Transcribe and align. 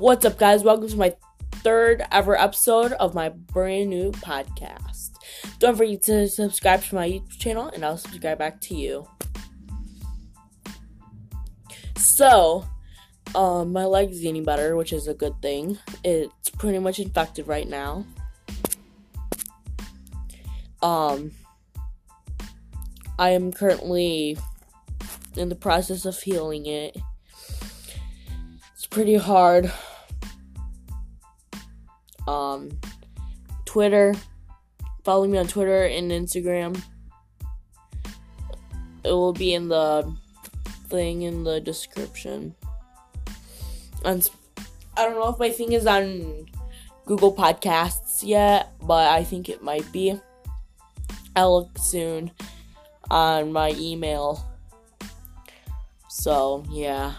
What's 0.00 0.24
up, 0.24 0.38
guys? 0.38 0.64
Welcome 0.64 0.88
to 0.88 0.96
my 0.96 1.14
third 1.56 2.02
ever 2.10 2.34
episode 2.34 2.92
of 2.92 3.14
my 3.14 3.28
brand 3.28 3.90
new 3.90 4.12
podcast. 4.12 5.10
Don't 5.58 5.76
forget 5.76 6.02
to 6.04 6.26
subscribe 6.26 6.82
to 6.84 6.94
my 6.94 7.06
YouTube 7.06 7.38
channel, 7.38 7.66
and 7.68 7.84
I'll 7.84 7.98
subscribe 7.98 8.38
back 8.38 8.62
to 8.62 8.74
you. 8.74 9.06
So, 11.98 12.64
um, 13.34 13.74
my 13.74 13.84
leg's 13.84 14.22
getting 14.22 14.42
better, 14.42 14.74
which 14.74 14.94
is 14.94 15.06
a 15.06 15.12
good 15.12 15.34
thing. 15.42 15.76
It's 16.02 16.48
pretty 16.48 16.78
much 16.78 16.98
infected 16.98 17.46
right 17.46 17.68
now. 17.68 18.06
Um, 20.80 21.32
I 23.18 23.32
am 23.32 23.52
currently 23.52 24.38
in 25.36 25.50
the 25.50 25.56
process 25.56 26.06
of 26.06 26.18
healing 26.18 26.64
it. 26.64 26.96
It's 28.72 28.86
pretty 28.86 29.16
hard. 29.16 29.70
Um, 32.26 32.70
Twitter, 33.64 34.14
follow 35.04 35.26
me 35.26 35.38
on 35.38 35.46
Twitter 35.46 35.84
and 35.84 36.10
Instagram. 36.10 36.82
It 39.04 39.12
will 39.12 39.32
be 39.32 39.54
in 39.54 39.68
the 39.68 40.14
thing 40.88 41.22
in 41.22 41.44
the 41.44 41.60
description. 41.60 42.54
And 44.04 44.28
I 44.96 45.04
don't 45.04 45.14
know 45.14 45.28
if 45.28 45.38
my 45.38 45.50
thing 45.50 45.72
is 45.72 45.86
on 45.86 46.46
Google 47.06 47.34
Podcasts 47.34 48.22
yet, 48.22 48.72
but 48.82 49.10
I 49.10 49.24
think 49.24 49.48
it 49.48 49.62
might 49.62 49.90
be. 49.92 50.20
I'll 51.36 51.60
look 51.60 51.78
soon 51.78 52.32
on 53.10 53.52
my 53.52 53.70
email. 53.78 54.44
So, 56.08 56.64
yeah. 56.70 57.14